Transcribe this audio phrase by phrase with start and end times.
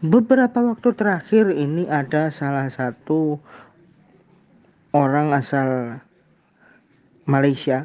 [0.00, 3.36] Beberapa waktu terakhir ini ada salah satu
[4.96, 6.00] orang asal
[7.28, 7.84] Malaysia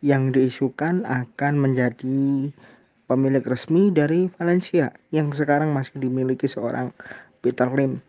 [0.00, 2.48] yang diisukan akan menjadi
[3.04, 6.96] pemilik resmi dari Valencia yang sekarang masih dimiliki seorang
[7.44, 8.00] Peter Lim.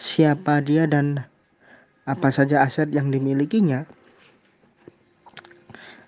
[0.00, 1.28] Siapa dia dan
[2.08, 3.84] apa saja aset yang dimilikinya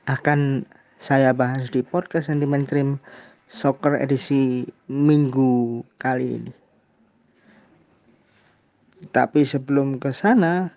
[0.08, 0.64] akan
[0.96, 2.96] saya bahas di podcast Sentiment Cream
[3.54, 6.52] Soccer edisi minggu kali ini.
[9.14, 10.74] Tapi sebelum ke sana,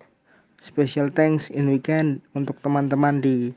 [0.62, 3.50] special thanks in weekend untuk teman-teman di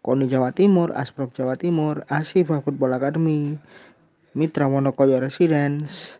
[0.00, 3.60] Koni Jawa Timur, Asprop Jawa Timur, Asifa Football Academy,
[4.32, 6.16] Mitra Wonokoyo Residence,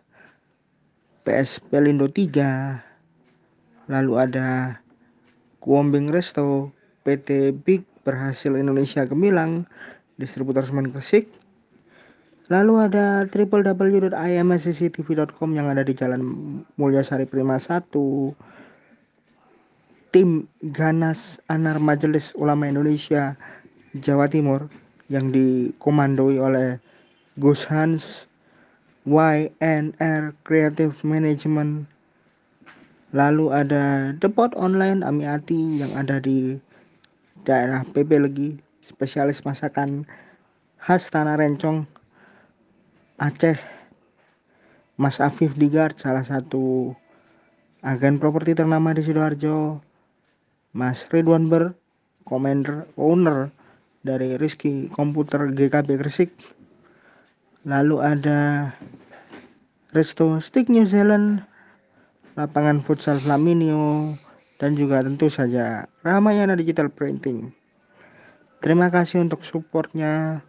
[1.25, 4.77] PS Pelindo 3, lalu ada
[5.65, 6.69] Kuombing Resto,
[7.09, 9.65] PT Big Berhasil Indonesia Gemilang,
[10.21, 11.25] distributor semen Gresik,
[12.45, 16.21] Lalu ada www.imscctv.com yang ada di Jalan
[16.77, 17.89] Mulyasari Prima 1.
[20.13, 23.33] Tim Ganas Anar Majelis Ulama Indonesia
[23.97, 24.69] Jawa Timur
[25.09, 26.77] yang dikomandoi oleh
[27.41, 28.29] Gus Hans
[29.09, 31.89] YNR Creative Management.
[33.17, 36.61] Lalu ada Depot Online Amiati yang ada di
[37.41, 38.53] daerah PB Legi,
[38.85, 40.05] spesialis masakan
[40.77, 41.94] khas Tanah Rencong
[43.15, 43.55] Aceh.
[44.99, 46.91] Mas Afif Digard salah satu
[47.79, 49.79] agen properti ternama di Sidoarjo.
[50.75, 51.71] Mas Ridwan Ber
[52.27, 53.55] commander owner
[54.03, 56.35] dari Rizky Komputer GKB Gresik.
[57.63, 58.75] Lalu ada
[59.95, 61.39] Resto Stick New Zealand
[62.35, 64.11] lapangan futsal Flaminio
[64.59, 67.47] dan juga tentu saja Ramayana Digital Printing.
[68.59, 70.43] Terima kasih untuk supportnya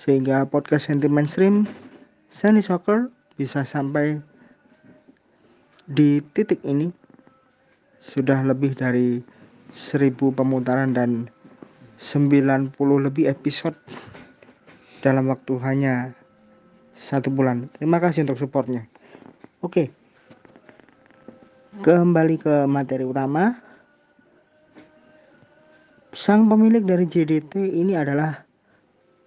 [0.00, 1.68] sehingga podcast sentimen stream
[2.32, 4.16] Sunny Soccer bisa sampai
[5.92, 6.88] di titik ini
[8.00, 9.20] sudah lebih dari
[9.76, 11.28] 1000 pemutaran dan
[12.00, 13.76] 90 lebih episode
[15.04, 16.16] dalam waktu hanya
[16.96, 17.68] satu bulan.
[17.76, 18.88] Terima kasih untuk supportnya.
[19.60, 19.92] Oke,
[21.84, 23.52] kembali ke materi utama.
[26.16, 28.49] Sang pemilik dari JDT ini adalah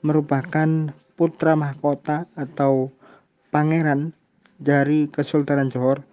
[0.04, 2.92] merupakan putra mahkota atau
[3.50, 4.12] pangeran
[4.60, 6.04] dari Kesultanan Johor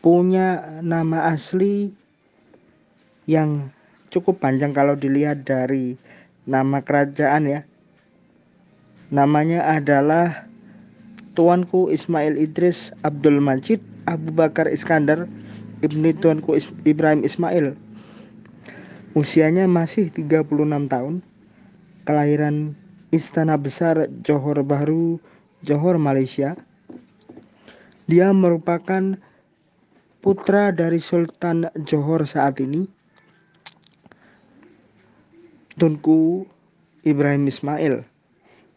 [0.00, 1.90] punya nama asli
[3.26, 3.68] yang
[4.08, 5.98] cukup panjang kalau dilihat dari
[6.46, 7.60] nama kerajaan ya.
[9.10, 10.46] Namanya adalah
[11.34, 15.26] Tuanku Ismail Idris Abdul Majid Abu Bakar Iskandar
[15.82, 16.56] Ibni Tuanku
[16.86, 17.74] Ibrahim Ismail.
[19.18, 20.46] Usianya masih 36
[20.86, 21.20] tahun
[22.06, 22.78] kelahiran
[23.10, 25.18] Istana Besar Johor Bahru,
[25.66, 26.54] Johor, Malaysia.
[28.06, 29.18] Dia merupakan
[30.22, 32.86] putra dari Sultan Johor saat ini,
[35.76, 36.46] Tunku
[37.02, 38.06] Ibrahim Ismail,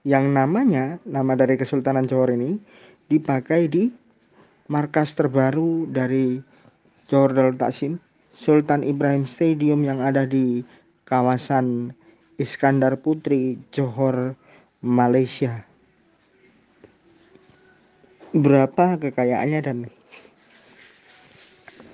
[0.03, 2.57] yang namanya, nama dari Kesultanan Johor ini,
[3.09, 3.93] dipakai di
[4.69, 6.41] markas terbaru dari
[7.09, 7.97] Johor Darul Taksim,
[8.33, 10.61] Sultan Ibrahim Stadium yang ada di
[11.09, 11.93] kawasan
[12.39, 14.31] Iskandar Putri, Johor,
[14.79, 15.67] Malaysia.
[18.31, 19.77] Berapa kekayaannya dan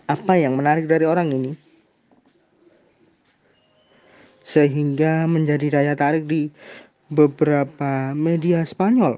[0.06, 1.58] apa yang menarik dari orang ini?
[4.46, 6.54] Sehingga menjadi daya tarik di
[7.10, 9.18] beberapa media Spanyol.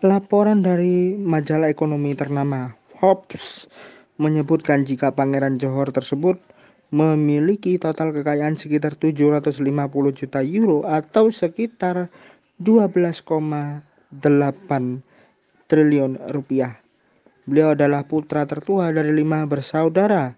[0.00, 3.68] Laporan dari majalah ekonomi ternama Forbes
[4.16, 6.40] menyebutkan jika Pangeran Johor tersebut
[6.90, 9.62] memiliki total kekayaan sekitar 750
[10.10, 12.10] juta euro atau sekitar
[12.58, 13.30] 12,8
[15.70, 16.82] triliun rupiah.
[17.46, 20.34] Beliau adalah putra tertua dari lima bersaudara.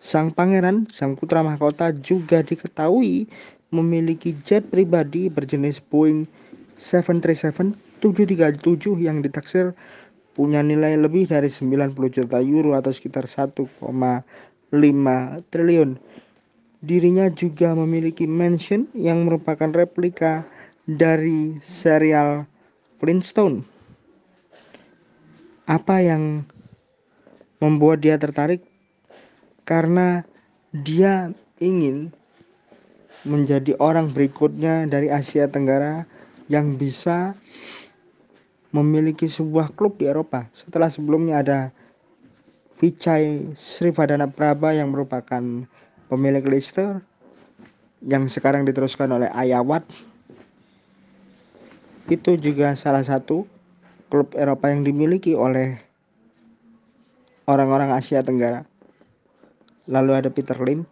[0.00, 3.28] Sang pangeran, sang putra mahkota juga diketahui
[3.72, 6.28] memiliki jet pribadi berjenis Boeing
[6.76, 9.72] 737 737 yang ditaksir
[10.34, 13.64] punya nilai lebih dari 90 juta euro atau sekitar 1,5
[15.48, 15.90] triliun.
[16.84, 20.44] Dirinya juga memiliki mansion yang merupakan replika
[20.84, 22.44] dari serial
[23.00, 23.64] Flintstone.
[25.64, 26.44] Apa yang
[27.62, 28.60] membuat dia tertarik?
[29.64, 30.20] Karena
[30.76, 32.12] dia ingin
[33.24, 36.04] menjadi orang berikutnya dari Asia Tenggara
[36.52, 37.32] yang bisa
[38.74, 41.58] memiliki sebuah klub di Eropa setelah sebelumnya ada
[42.74, 45.40] Vichai Srivadana Praba yang merupakan
[46.10, 46.98] pemilik Leicester
[48.02, 49.86] yang sekarang diteruskan oleh Ayawat
[52.10, 53.46] itu juga salah satu
[54.12, 55.80] klub Eropa yang dimiliki oleh
[57.48, 58.68] orang-orang Asia Tenggara.
[59.88, 60.84] Lalu ada Peter Lim.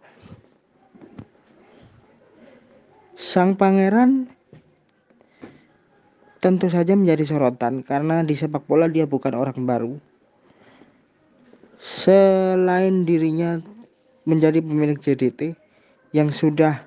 [3.13, 4.29] Sang pangeran
[6.43, 9.95] tentu saja menjadi sorotan karena di sepak bola dia bukan orang baru.
[11.79, 13.63] Selain dirinya
[14.27, 15.55] menjadi pemilik JDT
[16.11, 16.83] yang sudah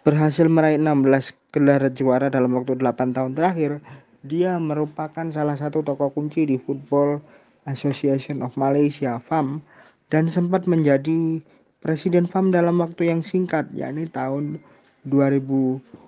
[0.00, 3.84] berhasil meraih 16 gelar juara dalam waktu 8 tahun terakhir,
[4.24, 7.20] dia merupakan salah satu tokoh kunci di Football
[7.68, 9.60] Association of Malaysia (FAM)
[10.08, 11.44] dan sempat menjadi
[11.84, 14.56] presiden FAM dalam waktu yang singkat yakni tahun
[15.04, 16.03] 2000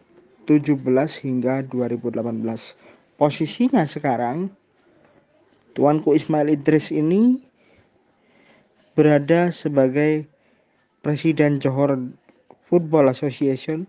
[0.47, 2.23] hingga 2018.
[3.19, 4.53] Posisinya sekarang
[5.75, 7.43] Tuanku Ismail Idris ini
[8.97, 10.25] berada sebagai
[11.03, 11.99] Presiden Johor
[12.71, 13.85] Football Association.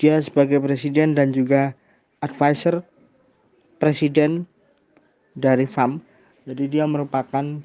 [0.00, 1.76] Dia sebagai presiden dan juga
[2.24, 2.80] advisor
[3.76, 4.48] presiden
[5.36, 6.00] dari FAM.
[6.48, 7.60] Jadi dia merupakan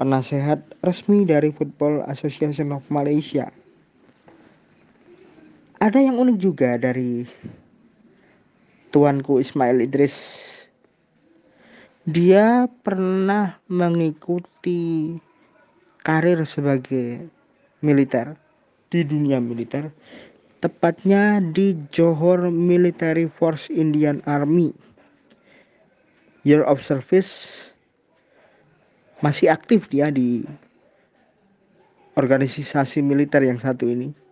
[0.00, 3.52] penasehat resmi dari Football Association of Malaysia
[5.84, 7.28] ada yang unik juga dari
[8.88, 10.16] tuanku Ismail Idris.
[12.08, 15.12] Dia pernah mengikuti
[16.00, 17.28] karir sebagai
[17.84, 18.32] militer
[18.88, 19.92] di dunia militer,
[20.64, 24.72] tepatnya di Johor Military Force Indian Army.
[26.48, 27.72] Year of Service
[29.20, 30.48] masih aktif dia di
[32.16, 34.23] organisasi militer yang satu ini.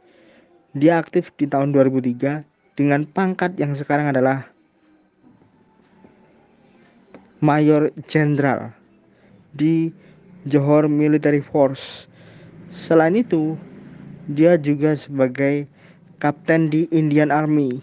[0.73, 2.49] Dia aktif di tahun 2003
[2.81, 4.49] dengan pangkat yang sekarang adalah
[7.45, 8.73] Mayor Jenderal
[9.53, 9.93] di
[10.49, 12.09] Johor Military Force.
[12.73, 13.61] Selain itu,
[14.33, 15.69] dia juga sebagai
[16.17, 17.83] kapten di Indian Army.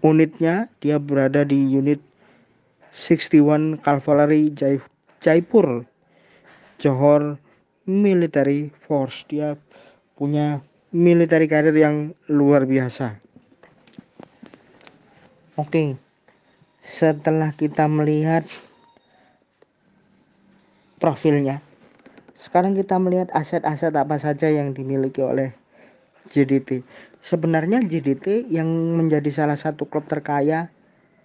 [0.00, 2.00] Unitnya dia berada di unit
[2.96, 4.48] 61 Cavalry
[5.20, 5.84] Jaipur
[6.80, 7.36] Johor
[7.84, 9.28] Military Force.
[9.28, 9.52] Dia
[10.20, 10.60] punya
[10.92, 13.16] military karir yang luar biasa.
[15.56, 15.96] Oke,
[16.84, 18.44] setelah kita melihat
[21.00, 21.64] profilnya,
[22.36, 25.56] sekarang kita melihat aset-aset apa saja yang dimiliki oleh
[26.28, 26.84] JDT.
[27.24, 28.68] Sebenarnya JDT yang
[29.00, 30.68] menjadi salah satu klub terkaya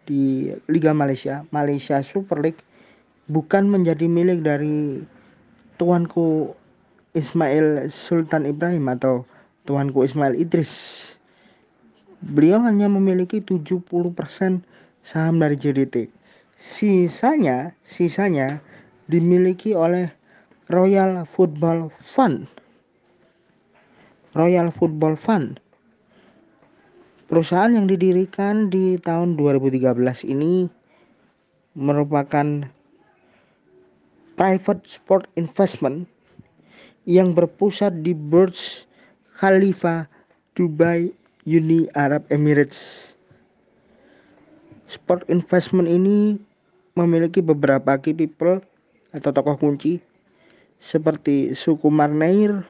[0.08, 2.64] di Liga Malaysia, Malaysia Super League,
[3.28, 5.04] bukan menjadi milik dari
[5.76, 6.56] tuanku
[7.16, 9.24] Ismail Sultan Ibrahim atau
[9.64, 11.16] tuanku Ismail Idris.
[12.20, 13.88] Beliau hanya memiliki 70%
[15.00, 16.12] saham dari JDT.
[16.60, 18.60] Sisanya, sisanya
[19.08, 20.12] dimiliki oleh
[20.68, 22.52] Royal Football Fund.
[24.36, 25.64] Royal Football Fund.
[27.32, 29.96] Perusahaan yang didirikan di tahun 2013
[30.28, 30.68] ini
[31.80, 32.68] merupakan
[34.36, 36.12] private sport investment
[37.06, 38.90] yang berpusat di Burj
[39.38, 40.10] Khalifa,
[40.58, 41.14] Dubai,
[41.46, 43.14] Uni Arab Emirates.
[44.90, 46.38] Sport investment ini
[46.98, 48.62] memiliki beberapa key people
[49.14, 50.02] atau tokoh kunci
[50.82, 52.66] seperti Sukumar Nair,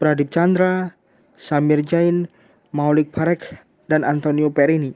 [0.00, 0.92] Pradip Chandra,
[1.36, 2.28] Samir Jain,
[2.72, 3.44] Maulik Parek,
[3.88, 4.92] dan Antonio Perini.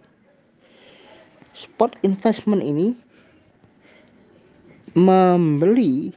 [1.54, 2.92] Sport investment ini
[4.94, 6.14] membeli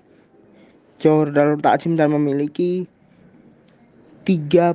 [0.98, 2.90] Johor Darul Takzim dan memiliki
[4.26, 4.74] 30%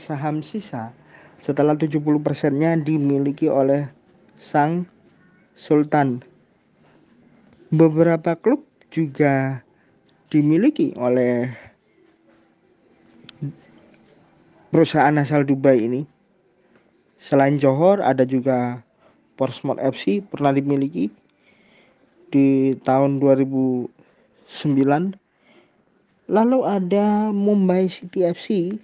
[0.00, 0.96] saham sisa
[1.36, 3.92] setelah 70 persennya dimiliki oleh
[4.32, 4.88] sang
[5.52, 6.24] sultan.
[7.68, 9.60] Beberapa klub juga
[10.32, 11.52] dimiliki oleh
[14.72, 16.08] perusahaan asal Dubai ini.
[17.20, 18.80] Selain Johor ada juga
[19.36, 21.12] Portsmouth FC pernah dimiliki
[22.32, 25.25] di tahun 2009
[26.26, 28.74] Lalu ada Mumbai City FC.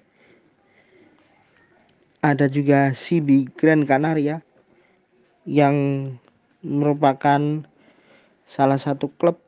[2.23, 4.47] Ada juga CB Grand Canaria
[5.43, 6.07] yang
[6.63, 7.67] merupakan
[8.47, 9.43] salah satu klub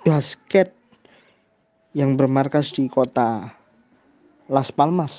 [0.00, 0.72] basket
[1.92, 3.52] yang bermarkas di kota
[4.48, 5.12] Las Palmas.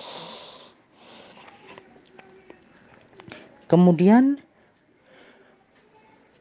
[3.70, 4.42] Kemudian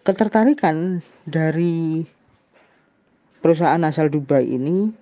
[0.00, 2.08] ketertarikan dari
[3.44, 5.01] perusahaan asal Dubai ini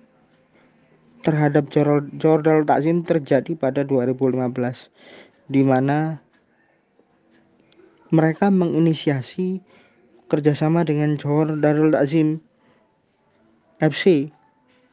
[1.21, 1.69] terhadap
[2.17, 4.51] Jordal Takzim terjadi pada 2015
[5.51, 6.21] di mana
[8.11, 9.63] mereka menginisiasi
[10.27, 12.41] kerjasama dengan Johor Darul Takzim
[13.79, 14.33] FC.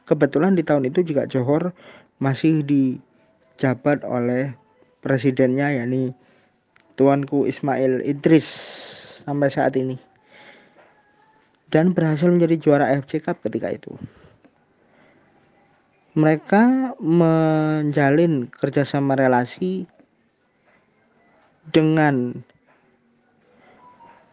[0.07, 1.75] Kebetulan di tahun itu juga Johor
[2.17, 4.57] masih dijabat oleh
[5.05, 6.17] presidennya yakni
[6.97, 8.47] tuanku Ismail Idris
[9.21, 9.95] sampai saat ini
[11.69, 13.93] dan berhasil menjadi juara AFC Cup ketika itu.
[16.17, 19.85] Mereka menjalin kerjasama relasi
[21.69, 22.41] dengan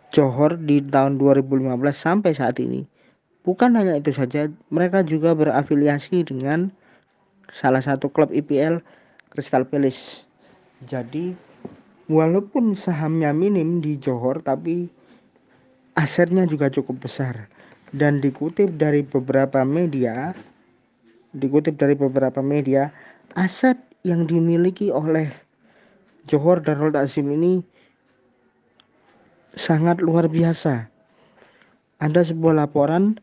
[0.09, 2.89] Johor di tahun 2015 sampai saat ini.
[3.45, 6.73] Bukan hanya itu saja, mereka juga berafiliasi dengan
[7.53, 8.81] salah satu klub IPL
[9.29, 10.25] Crystal Palace.
[10.89, 11.37] Jadi,
[12.09, 14.89] walaupun sahamnya minim di Johor, tapi
[16.01, 17.53] asetnya juga cukup besar.
[17.93, 20.35] Dan dikutip dari beberapa media,
[21.35, 22.93] dikutip dari beberapa media,
[23.35, 25.33] aset yang dimiliki oleh
[26.27, 27.63] Johor Darul Takzim ini
[29.55, 30.87] sangat luar biasa.
[31.99, 33.17] Ada sebuah laporan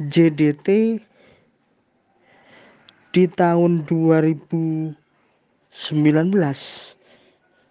[0.00, 1.00] JDT
[3.10, 4.94] di tahun 2019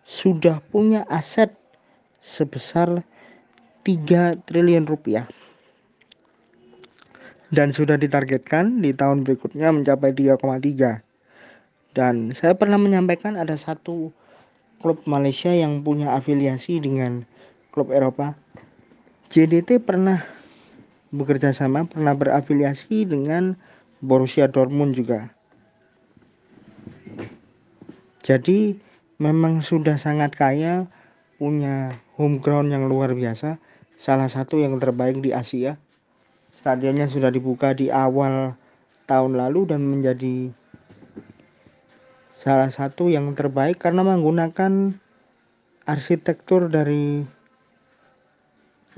[0.04, 1.56] sudah punya aset
[2.20, 3.02] sebesar
[3.88, 5.26] 3 triliun rupiah
[7.50, 11.02] dan sudah ditargetkan di tahun berikutnya mencapai 3,3
[11.98, 14.14] dan saya pernah menyampaikan ada satu
[14.80, 17.26] klub Malaysia yang punya afiliasi dengan
[17.74, 18.38] klub Eropa.
[19.30, 20.26] JDT pernah
[21.10, 23.58] bekerja sama, pernah berafiliasi dengan
[24.00, 25.34] Borussia Dortmund juga.
[28.24, 28.78] Jadi
[29.18, 30.86] memang sudah sangat kaya,
[31.42, 33.58] punya home ground yang luar biasa,
[33.98, 35.82] salah satu yang terbaik di Asia.
[36.60, 38.52] Stadionnya sudah dibuka di awal
[39.08, 40.52] tahun lalu dan menjadi
[42.36, 44.92] salah satu yang terbaik karena menggunakan
[45.88, 47.24] arsitektur dari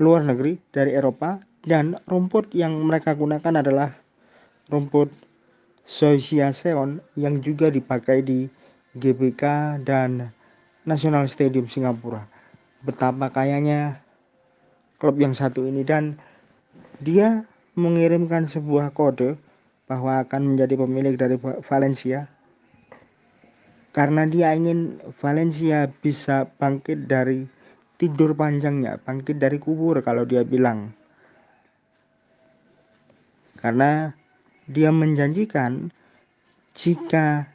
[0.02, 3.94] luar negeri dari Eropa dan rumput yang mereka gunakan adalah
[4.66, 5.14] rumput
[5.86, 8.50] Seon yang juga dipakai di
[8.98, 9.42] GBK
[9.86, 10.34] dan
[10.82, 12.26] National Stadium Singapura.
[12.82, 14.02] Betapa kayanya
[14.98, 16.18] klub yang satu ini dan
[16.98, 17.46] dia
[17.78, 19.36] mengirimkan sebuah kode
[19.88, 22.28] bahwa akan menjadi pemilik dari Valencia
[23.92, 27.44] karena dia ingin Valencia bisa bangkit dari
[28.00, 30.96] tidur panjangnya, bangkit dari kubur kalau dia bilang.
[33.60, 34.16] Karena
[34.64, 35.92] dia menjanjikan
[36.72, 37.52] jika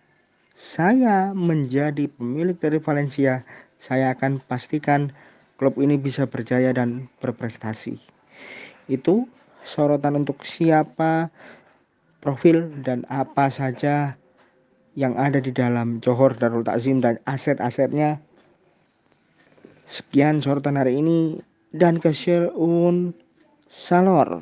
[0.53, 3.41] saya menjadi pemilik dari Valencia,
[3.81, 5.09] saya akan pastikan
[5.57, 7.97] klub ini bisa berjaya dan berprestasi.
[8.85, 9.25] Itu
[9.67, 11.27] sorotan untuk siapa
[12.23, 14.15] profil dan apa saja
[14.95, 18.17] yang ada di dalam Johor Darul Takzim dan aset-asetnya.
[19.83, 21.43] Sekian sorotan hari ini
[21.75, 23.11] dan kesyirun
[23.67, 24.41] salor.